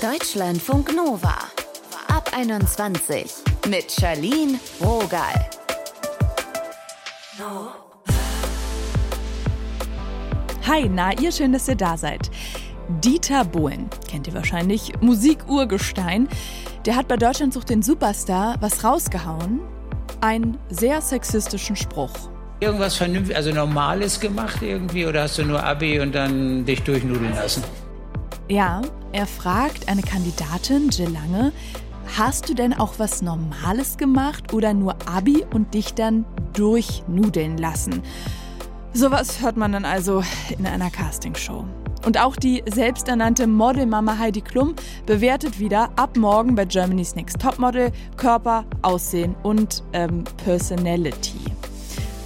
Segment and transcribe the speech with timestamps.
[0.00, 1.34] Deutschlandfunk Nova.
[2.06, 3.32] Ab 21
[3.68, 5.50] mit Charlene Rogal.
[10.68, 12.30] Hi, na, ihr schön, dass ihr da seid.
[13.02, 16.28] Dieter Bohlen, kennt ihr wahrscheinlich, Musikurgestein,
[16.86, 19.58] der hat bei Deutschland sucht den Superstar was rausgehauen.
[20.20, 22.12] Einen sehr sexistischen Spruch.
[22.60, 27.34] Irgendwas vernünftig, also Normales gemacht irgendwie oder hast du nur Abi und dann dich durchnudeln
[27.34, 27.64] lassen?
[28.50, 28.80] Ja,
[29.12, 31.52] er fragt eine Kandidatin, Jill Lange,
[32.16, 38.02] hast du denn auch was Normales gemacht oder nur Abi und dich dann durchnudeln lassen?
[38.94, 40.22] Sowas hört man dann also
[40.58, 41.66] in einer Castingshow.
[42.06, 47.92] Und auch die selbsternannte Modelmama Heidi Klum bewertet wieder ab morgen bei Germany's Next Topmodel
[48.16, 51.38] Körper, Aussehen und ähm, Personality.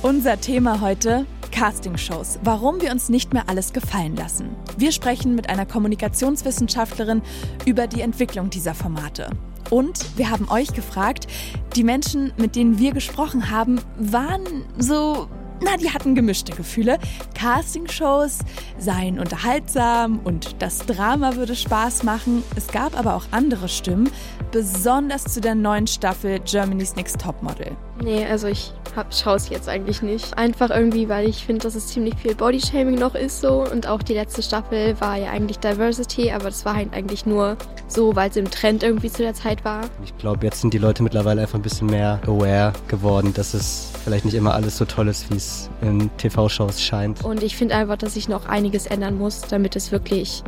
[0.03, 1.27] Unser Thema heute
[1.63, 2.41] Castingshows.
[2.43, 4.57] Warum wir uns nicht mehr alles gefallen lassen.
[4.77, 7.23] Wir sprechen mit einer Kommunikationswissenschaftlerin
[7.67, 9.31] über die Entwicklung dieser Formate.
[9.71, 11.29] Und wir haben euch gefragt,
[11.77, 14.43] die Menschen, mit denen wir gesprochen haben, waren
[14.77, 15.29] so
[15.65, 16.99] na, die hatten gemischte Gefühle.
[17.39, 18.41] Castingshows
[18.79, 22.43] seien unterhaltsam und das Drama würde Spaß machen.
[22.57, 24.11] Es gab aber auch andere Stimmen,
[24.51, 27.77] besonders zu der neuen Staffel Germany's Next Topmodel.
[28.03, 28.73] Nee, also ich
[29.11, 30.37] schaue es jetzt eigentlich nicht.
[30.37, 33.65] Einfach irgendwie, weil ich finde, dass es ziemlich viel Bodyshaming noch ist so.
[33.65, 37.57] Und auch die letzte Staffel war ja eigentlich Diversity, aber das war halt eigentlich nur
[37.87, 39.83] so, weil es im Trend irgendwie zu der Zeit war.
[40.05, 43.93] Ich glaube, jetzt sind die Leute mittlerweile einfach ein bisschen mehr aware geworden, dass es
[44.05, 47.25] vielleicht nicht immer alles so toll ist, wie es in TV-Shows scheint.
[47.25, 50.43] Und ich finde einfach, dass sich noch einiges ändern muss, damit es wirklich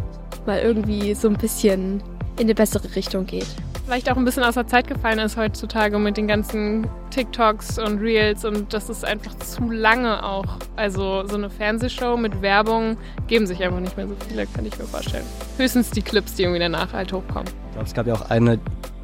[0.45, 2.03] mal irgendwie so ein bisschen
[2.37, 3.47] in eine bessere Richtung geht
[3.85, 7.99] vielleicht auch ein bisschen aus der Zeit gefallen ist heutzutage mit den ganzen TikToks und
[8.01, 10.59] Reels und das ist einfach zu lange auch.
[10.77, 12.97] Also so eine Fernsehshow mit Werbung
[13.29, 15.25] geben sich einfach nicht mehr so viele, kann ich mir vorstellen.
[15.59, 17.47] Höchstens die Clips, die irgendwie danach halt hochkommen.
[17.47, 18.59] Ich glaube, es gab ja auch eine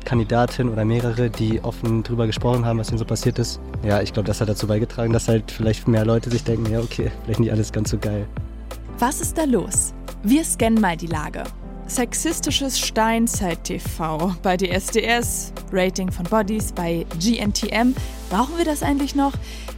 [0.04, 3.60] Kandidatin oder mehrere, die offen drüber gesprochen haben, was ihnen so passiert ist.
[3.84, 6.80] Ja, ich glaube, das hat dazu beigetragen, dass halt vielleicht mehr Leute sich denken, ja,
[6.80, 8.26] okay, vielleicht nicht alles ganz so geil.
[8.98, 9.94] Was ist da los?
[10.22, 11.44] Wir scannen mal die Lage.
[11.90, 17.96] Sexistisches Steinzeit-TV bei DSDS, Rating von Bodies bei GNTM.
[18.30, 19.32] Brauchen wir das eigentlich noch?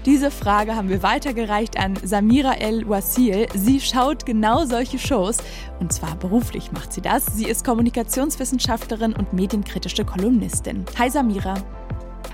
[0.05, 3.47] Diese Frage haben wir weitergereicht an Samira El Wasil.
[3.55, 5.39] Sie schaut genau solche Shows
[5.81, 7.25] und zwar beruflich macht sie das.
[7.35, 10.85] Sie ist Kommunikationswissenschaftlerin und medienkritische Kolumnistin.
[10.99, 11.55] Hi Samira.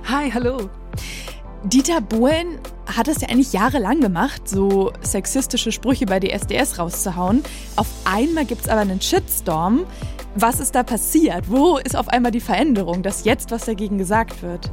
[0.09, 0.69] Hi, hallo.
[1.65, 7.43] Dieter Bohlen hat es ja eigentlich jahrelang gemacht, so sexistische Sprüche bei DSDS rauszuhauen.
[7.75, 9.85] Auf einmal gibt es aber einen Shitstorm.
[10.37, 11.51] Was ist da passiert?
[11.51, 14.71] Wo ist auf einmal die Veränderung, dass jetzt was dagegen gesagt wird?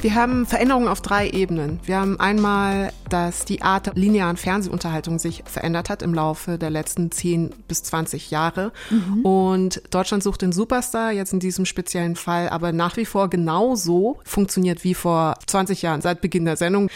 [0.00, 1.80] Wir haben Veränderungen auf drei Ebenen.
[1.82, 6.70] Wir haben einmal, dass die Art der linearen Fernsehunterhaltung sich verändert hat im Laufe der
[6.70, 8.70] letzten 10 bis 20 Jahre.
[8.90, 9.24] Mhm.
[9.24, 14.20] Und Deutschland sucht den Superstar, jetzt in diesem speziellen Fall, aber nach wie vor genauso
[14.24, 16.90] funktioniert wie vor 20 Jahren, seit Beginn der Sendung.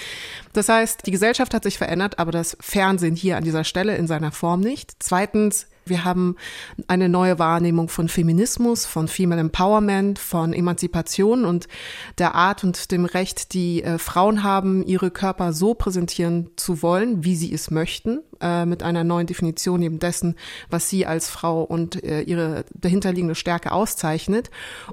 [0.52, 4.06] Das heißt, die Gesellschaft hat sich verändert, aber das Fernsehen hier an dieser Stelle in
[4.06, 4.92] seiner Form nicht.
[5.00, 6.36] Zweitens, wir haben
[6.86, 11.68] eine neue Wahrnehmung von Feminismus, von Female Empowerment, von Emanzipation und
[12.18, 17.24] der Art und dem Recht, die äh, Frauen haben, ihre Körper so präsentieren zu wollen,
[17.24, 20.36] wie sie es möchten, äh, mit einer neuen Definition eben dessen,
[20.68, 24.50] was sie als Frau und äh, ihre dahinterliegende Stärke auszeichnet.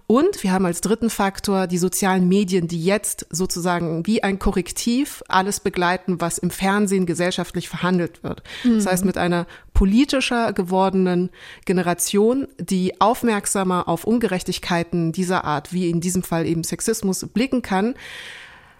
[0.07, 5.23] Und wir haben als dritten Faktor die sozialen Medien, die jetzt sozusagen wie ein Korrektiv
[5.27, 8.43] alles begleiten, was im Fernsehen gesellschaftlich verhandelt wird.
[8.63, 8.75] Mhm.
[8.75, 11.29] Das heißt, mit einer politischer gewordenen
[11.65, 17.95] Generation, die aufmerksamer auf Ungerechtigkeiten dieser Art, wie in diesem Fall eben Sexismus, blicken kann,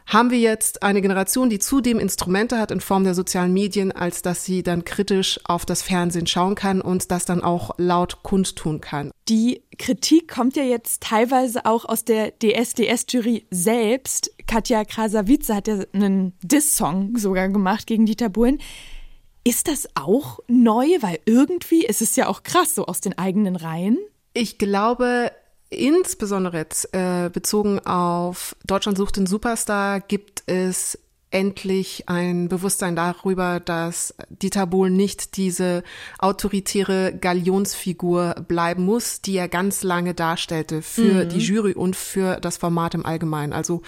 [0.09, 4.24] haben wir jetzt eine Generation, die zudem Instrumente hat in Form der sozialen Medien, als
[4.24, 8.81] dass sie dann kritisch auf das Fernsehen schauen kann und das dann auch laut kundtun
[8.81, 9.12] kann.
[9.28, 14.31] Die Kritik kommt ja jetzt teilweise auch aus der DSDS-Jury selbst.
[14.47, 18.59] Katja Krasavice hat ja einen Diss-Song sogar gemacht gegen Dieter Bohlen.
[19.44, 20.88] Ist das auch neu?
[21.02, 24.00] Weil irgendwie ist es ja auch krass, so aus den eigenen Reihen.
[24.34, 25.32] Ich glaube,
[25.70, 30.98] insbesondere jetzt äh, bezogen auf Deutschland sucht den Superstar gibt es
[31.32, 35.84] endlich ein Bewusstsein darüber, dass Dieter Bohlen nicht diese
[36.18, 41.30] autoritäre Galionsfigur bleiben muss, die er ganz lange darstellte für mhm.
[41.30, 43.54] die Jury und für das Format im Allgemeinen.
[43.54, 43.84] Also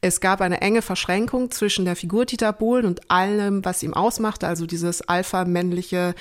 [0.00, 4.48] es gab eine enge Verschränkung zwischen der Figur Dieter Bohlen und allem, was ihm ausmachte,
[4.48, 6.14] also dieses alpha-männliche,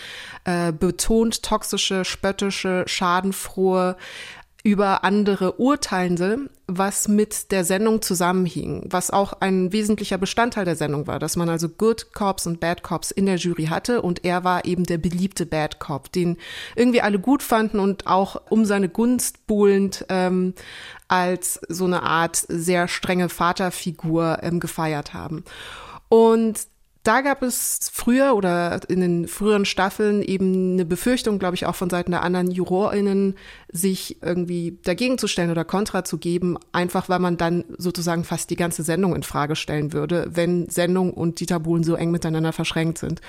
[0.43, 3.95] äh, betont toxische, spöttische, schadenfrohe,
[4.63, 11.07] über andere Urteilende, was mit der Sendung zusammenhing, was auch ein wesentlicher Bestandteil der Sendung
[11.07, 14.43] war, dass man also Good Cops und Bad Cops in der Jury hatte und er
[14.43, 16.37] war eben der beliebte Bad Cop, den
[16.75, 20.53] irgendwie alle gut fanden und auch um seine Gunst buhlend ähm,
[21.07, 25.43] als so eine Art sehr strenge Vaterfigur ähm, gefeiert haben.
[26.09, 26.67] Und
[27.03, 31.75] da gab es früher oder in den früheren Staffeln eben eine Befürchtung, glaube ich, auch
[31.75, 33.35] von Seiten der anderen JurorInnen,
[33.71, 38.49] sich irgendwie dagegen zu stellen oder Kontra zu geben, einfach weil man dann sozusagen fast
[38.49, 42.51] die ganze Sendung in Frage stellen würde, wenn Sendung und Dieter Bohlen so eng miteinander
[42.51, 43.21] verschränkt sind.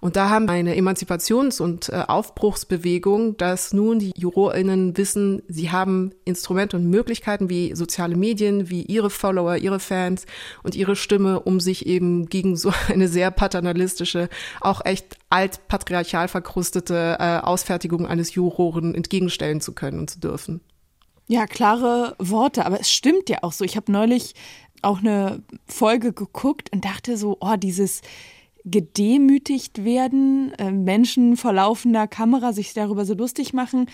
[0.00, 6.10] Und da haben eine Emanzipations- und äh, Aufbruchsbewegung, dass nun die JurorInnen wissen, sie haben
[6.24, 10.26] Instrumente und Möglichkeiten wie soziale Medien, wie ihre Follower, ihre Fans
[10.64, 14.28] und ihre Stimme, um sich eben gegen so eine sehr paternalistische,
[14.60, 20.60] auch echt altpatriarchal verkrustete äh, Ausfertigung eines Juroren entgegenstellen zu können und zu dürfen.
[21.28, 23.64] Ja, klare Worte, aber es stimmt ja auch so.
[23.64, 24.34] Ich habe neulich
[24.82, 28.02] auch eine Folge geguckt und dachte so, oh, dieses
[28.64, 33.86] gedemütigt werden, äh, Menschen vor laufender Kamera sich darüber so lustig machen.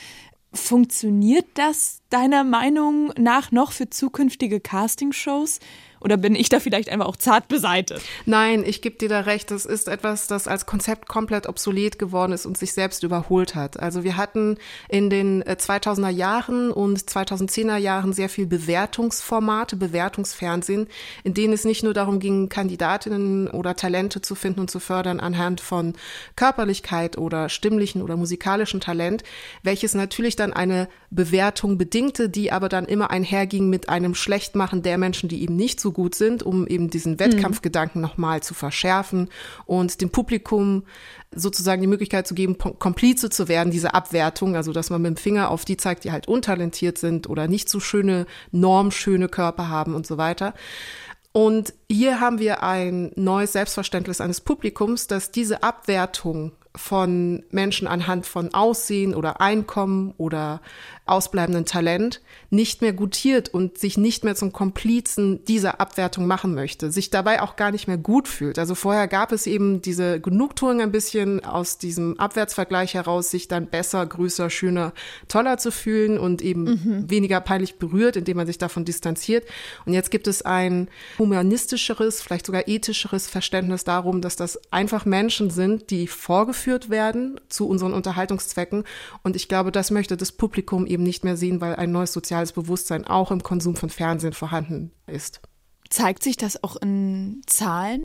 [0.52, 5.60] Funktioniert das deiner Meinung nach noch für zukünftige Castingshows?
[6.00, 8.02] Oder bin ich da vielleicht einfach auch zart beseitet?
[8.26, 9.50] Nein, ich gebe dir da recht.
[9.50, 13.80] Das ist etwas, das als Konzept komplett obsolet geworden ist und sich selbst überholt hat.
[13.80, 14.58] Also wir hatten
[14.88, 20.86] in den 2000er äh, Jahren und 2010er Jahren sehr viel Bewertungsformate, Bewertungsfernsehen,
[21.24, 25.20] in denen es nicht nur darum ging, Kandidatinnen oder Talente zu finden und zu fördern
[25.20, 25.94] anhand von
[26.36, 29.24] Körperlichkeit oder stimmlichen oder musikalischen Talent,
[29.62, 34.98] welches natürlich dann eine Bewertung bedingte, die aber dann immer einherging mit einem Schlechtmachen der
[34.98, 38.06] Menschen, die eben nicht so gut sind, um eben diesen Wettkampfgedanken mhm.
[38.06, 39.28] nochmal zu verschärfen
[39.66, 40.84] und dem Publikum
[41.34, 45.16] sozusagen die Möglichkeit zu geben, Komplize zu werden, diese Abwertung, also dass man mit dem
[45.16, 49.94] Finger auf die zeigt, die halt untalentiert sind oder nicht so schöne, normschöne Körper haben
[49.94, 50.54] und so weiter.
[51.32, 58.26] Und hier haben wir ein neues Selbstverständnis eines Publikums, dass diese Abwertung von Menschen anhand
[58.26, 60.60] von Aussehen oder Einkommen oder
[61.08, 62.20] ausbleibenden Talent
[62.50, 67.42] nicht mehr gutiert und sich nicht mehr zum Komplizen dieser Abwertung machen möchte, sich dabei
[67.42, 68.58] auch gar nicht mehr gut fühlt.
[68.58, 73.66] Also vorher gab es eben diese Genugtuung ein bisschen aus diesem Abwärtsvergleich heraus, sich dann
[73.66, 74.92] besser, größer, schöner,
[75.28, 77.10] toller zu fühlen und eben mhm.
[77.10, 79.46] weniger peinlich berührt, indem man sich davon distanziert.
[79.84, 80.88] Und jetzt gibt es ein
[81.18, 87.68] humanistischeres, vielleicht sogar ethischeres Verständnis darum, dass das einfach Menschen sind, die vorgeführt werden zu
[87.68, 88.84] unseren Unterhaltungszwecken.
[89.22, 92.12] Und ich glaube, das möchte das Publikum eben eben nicht mehr sehen, weil ein neues
[92.12, 95.40] soziales Bewusstsein auch im Konsum von Fernsehen vorhanden ist.
[95.90, 98.04] Zeigt sich das auch in Zahlen?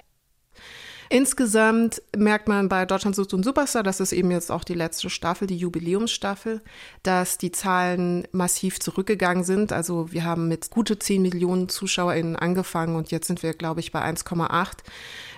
[1.09, 5.09] Insgesamt merkt man bei Deutschland sucht einen Superstar, das ist eben jetzt auch die letzte
[5.09, 6.61] Staffel, die Jubiläumsstaffel,
[7.03, 9.71] dass die Zahlen massiv zurückgegangen sind.
[9.73, 13.91] Also wir haben mit gute 10 Millionen ZuschauerInnen angefangen und jetzt sind wir, glaube ich,
[13.91, 14.77] bei 1,8,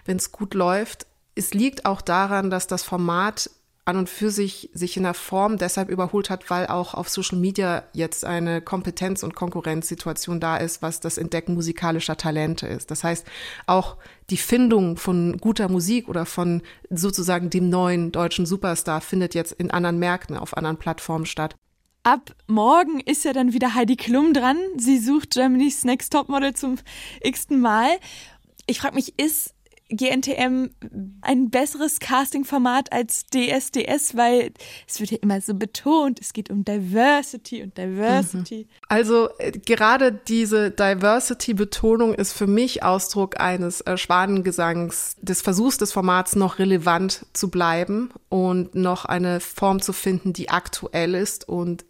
[0.06, 1.08] wenn es gut läuft.
[1.36, 3.50] Es liegt auch daran, dass das Format
[3.86, 7.38] an und für sich sich in der Form deshalb überholt hat, weil auch auf Social
[7.38, 12.90] Media jetzt eine Kompetenz- und Konkurrenzsituation da ist, was das Entdecken musikalischer Talente ist.
[12.90, 13.26] Das heißt,
[13.68, 13.98] auch
[14.32, 19.70] die Findung von guter Musik oder von sozusagen dem neuen deutschen Superstar findet jetzt in
[19.70, 21.56] anderen Märkten, auf anderen Plattformen statt.
[22.02, 24.58] Ab morgen ist ja dann wieder Heidi Klum dran.
[24.78, 26.78] Sie sucht Germany's Next Topmodel zum
[27.22, 27.90] x-ten Mal.
[28.68, 29.55] Ich frage mich, ist
[29.90, 30.70] GNTM
[31.22, 34.52] ein besseres Casting-Format als DSDS, weil
[34.88, 38.68] es wird ja immer so betont, es geht um Diversity und Diversity.
[38.68, 38.86] Mhm.
[38.88, 45.92] Also äh, gerade diese Diversity-Betonung ist für mich Ausdruck eines äh, Schwanengesangs, des Versuchs des
[45.92, 51.86] Formats noch relevant zu bleiben und noch eine Form zu finden, die aktuell ist und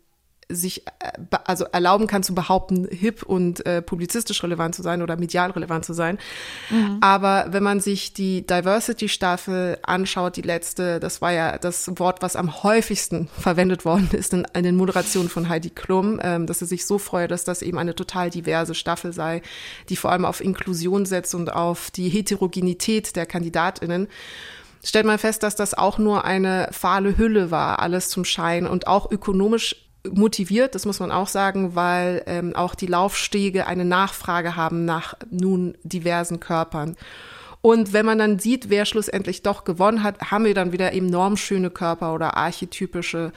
[0.49, 1.11] sich äh,
[1.45, 5.85] also erlauben kann zu behaupten, hip und äh, publizistisch relevant zu sein oder medial relevant
[5.85, 6.17] zu sein.
[6.69, 6.97] Mhm.
[7.01, 12.35] Aber wenn man sich die Diversity-Staffel anschaut, die letzte, das war ja das Wort, was
[12.35, 16.65] am häufigsten verwendet worden ist in, in den Moderationen von Heidi Klum, ähm, dass sie
[16.65, 19.41] sich so freue, dass das eben eine total diverse Staffel sei,
[19.89, 24.07] die vor allem auf Inklusion setzt und auf die Heterogenität der KandidatInnen
[24.83, 28.87] stellt man fest, dass das auch nur eine fahle Hülle war, alles zum Schein und
[28.87, 34.55] auch ökonomisch motiviert, das muss man auch sagen, weil ähm, auch die Laufstege eine Nachfrage
[34.55, 36.95] haben nach nun diversen Körpern.
[37.61, 41.07] Und wenn man dann sieht, wer schlussendlich doch gewonnen hat, haben wir dann wieder eben
[41.07, 43.31] normschöne Körper oder archetypische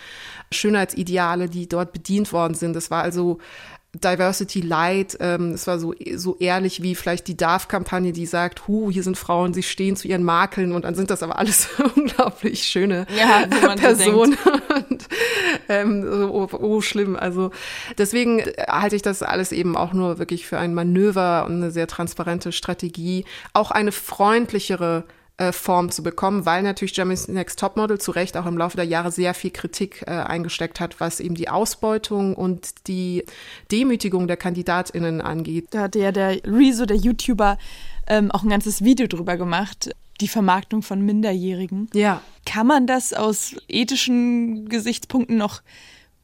[0.52, 2.76] Schönheitsideale, die dort bedient worden sind.
[2.76, 3.38] Das war also
[3.94, 5.16] Diversity Light.
[5.18, 9.16] Ähm, es war so, so ehrlich wie vielleicht die DARF-Kampagne, die sagt, hu, hier sind
[9.16, 13.46] Frauen, sie stehen zu ihren Makeln und dann sind das aber alles unglaublich schöne ja,
[13.76, 14.36] Personen.
[14.90, 15.08] und,
[15.68, 17.16] ähm, oh, oh, schlimm.
[17.16, 17.50] Also
[17.96, 21.86] deswegen halte ich das alles eben auch nur wirklich für ein Manöver und eine sehr
[21.86, 23.24] transparente Strategie.
[23.54, 25.04] Auch eine freundlichere
[25.38, 28.86] äh, Form zu bekommen, weil natürlich Germany's Next Topmodel zu Recht auch im Laufe der
[28.86, 33.24] Jahre sehr viel Kritik äh, eingesteckt hat, was eben die Ausbeutung und die
[33.70, 35.68] Demütigung der KandidatInnen angeht.
[35.70, 37.56] Da hat ja der Rezo, der YouTuber,
[38.08, 39.90] ähm, auch ein ganzes Video drüber gemacht.
[40.20, 41.88] Die Vermarktung von Minderjährigen.
[41.94, 42.20] Ja.
[42.44, 45.62] Kann man das aus ethischen Gesichtspunkten noch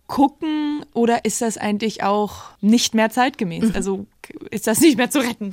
[0.06, 3.66] gucken oder ist das eigentlich auch nicht mehr zeitgemäß?
[3.66, 3.72] Mhm.
[3.74, 4.06] Also
[4.50, 5.52] ist das nicht mehr zu retten?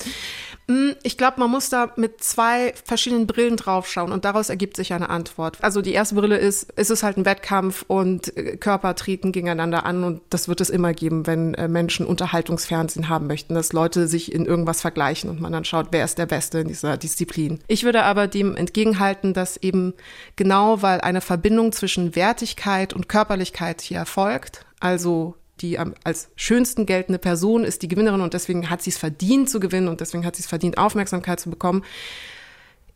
[0.71, 4.93] Mm, ich glaube, man muss da mit zwei verschiedenen Brillen draufschauen und daraus ergibt sich
[4.93, 5.57] eine Antwort.
[5.61, 9.85] Also die erste Brille ist, ist es halt ein Wettkampf und äh, Körper treten gegeneinander
[9.85, 14.07] an und das wird es immer geben, wenn äh, Menschen Unterhaltungsfernsehen haben möchten, dass Leute
[14.07, 17.59] sich in irgendwas vergleichen und man dann schaut, wer ist der Beste in dieser Disziplin.
[17.67, 19.93] Ich würde aber dem entgegenhalten, dass eben
[20.37, 27.19] genau weil eine Verbindung zwischen Wertigkeit und Körperlichkeit hier erfolgt, also die als schönsten geltende
[27.19, 30.35] Person ist die Gewinnerin und deswegen hat sie es verdient zu gewinnen und deswegen hat
[30.35, 31.83] sie es verdient, Aufmerksamkeit zu bekommen,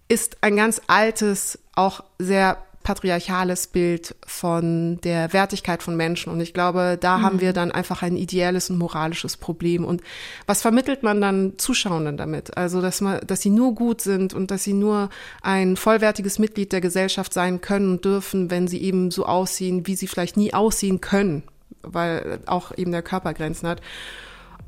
[0.07, 6.31] ist ein ganz altes, auch sehr patriarchales Bild von der Wertigkeit von Menschen.
[6.31, 7.21] Und ich glaube, da mhm.
[7.23, 9.83] haben wir dann einfach ein ideelles und moralisches Problem.
[9.83, 10.01] Und
[10.45, 12.55] was vermittelt man dann Zuschauenden damit?
[12.55, 15.09] Also, dass man, dass sie nur gut sind und dass sie nur
[15.41, 19.95] ein vollwertiges Mitglied der Gesellschaft sein können und dürfen, wenn sie eben so aussehen, wie
[19.95, 21.43] sie vielleicht nie aussehen können
[21.87, 23.81] weil auch eben der Körper Grenzen hat.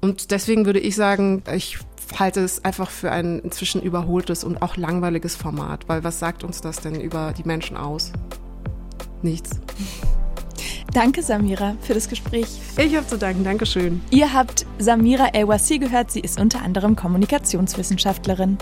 [0.01, 1.79] Und deswegen würde ich sagen, ich
[2.17, 6.61] halte es einfach für ein inzwischen überholtes und auch langweiliges Format, weil was sagt uns
[6.61, 8.13] das denn über die Menschen aus?
[9.21, 9.59] Nichts.
[10.93, 12.47] Danke, Samira, für das Gespräch.
[12.77, 13.43] Ich habe zu danken.
[13.43, 14.01] Dankeschön.
[14.09, 16.11] Ihr habt Samira El-Wassi gehört.
[16.11, 18.57] Sie ist unter anderem Kommunikationswissenschaftlerin.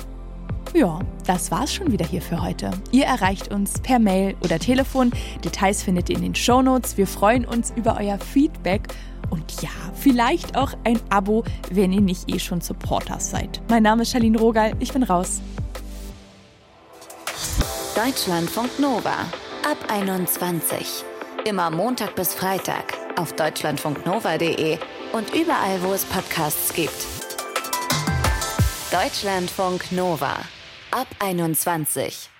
[0.75, 2.69] Ja, das war's schon wieder hier für heute.
[2.91, 5.13] Ihr erreicht uns per Mail oder Telefon.
[5.41, 6.97] Details findet ihr in den Shownotes.
[6.97, 8.89] Wir freuen uns über euer Feedback
[9.29, 13.61] und ja, vielleicht auch ein Abo, wenn ihr nicht eh schon Supporters seid.
[13.69, 15.39] Mein Name ist Charlene Rogal, ich bin raus.
[17.95, 19.21] Deutschlandfunk Nova
[19.63, 21.05] ab 21.
[21.45, 24.77] Immer Montag bis Freitag auf deutschlandfunknova.de
[25.13, 27.05] und überall, wo es Podcasts gibt.
[28.91, 30.35] Deutschlandfunk Nova
[30.95, 32.34] ab 21.